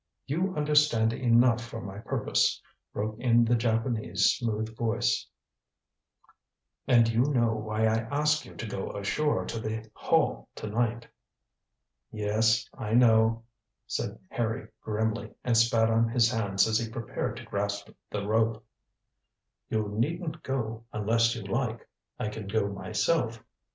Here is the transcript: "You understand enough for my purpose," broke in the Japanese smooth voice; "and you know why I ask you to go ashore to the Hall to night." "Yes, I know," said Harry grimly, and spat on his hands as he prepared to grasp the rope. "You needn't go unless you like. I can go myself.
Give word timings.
"You 0.25 0.55
understand 0.55 1.13
enough 1.13 1.63
for 1.63 1.79
my 1.79 1.99
purpose," 1.99 2.59
broke 2.91 3.19
in 3.19 3.45
the 3.45 3.53
Japanese 3.53 4.33
smooth 4.35 4.75
voice; 4.75 5.27
"and 6.87 7.07
you 7.07 7.25
know 7.25 7.53
why 7.53 7.81
I 7.85 7.99
ask 8.09 8.43
you 8.43 8.55
to 8.55 8.65
go 8.65 8.89
ashore 8.97 9.45
to 9.45 9.59
the 9.59 9.87
Hall 9.93 10.49
to 10.55 10.65
night." 10.65 11.07
"Yes, 12.11 12.67
I 12.75 12.95
know," 12.95 13.43
said 13.85 14.17
Harry 14.29 14.69
grimly, 14.81 15.35
and 15.43 15.55
spat 15.55 15.91
on 15.91 16.09
his 16.09 16.31
hands 16.31 16.67
as 16.67 16.79
he 16.79 16.89
prepared 16.89 17.37
to 17.37 17.43
grasp 17.45 17.91
the 18.09 18.25
rope. 18.27 18.65
"You 19.69 19.87
needn't 19.99 20.41
go 20.41 20.83
unless 20.91 21.35
you 21.35 21.43
like. 21.43 21.87
I 22.17 22.29
can 22.29 22.47
go 22.47 22.67
myself. 22.73 23.39